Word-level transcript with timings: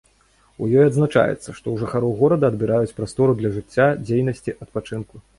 У 0.63 0.67
ёй 0.77 0.83
адзначаецца, 0.91 1.35
што 1.41 1.53
ў 1.71 1.75
жыхароў 1.81 2.15
горада 2.21 2.49
адбіраюць 2.53 2.95
прастору 2.99 3.35
для 3.41 3.51
жыцця, 3.57 3.85
дзейнасці, 4.07 4.55
адпачынку. 4.67 5.21